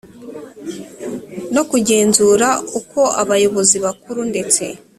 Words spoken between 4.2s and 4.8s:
ndetse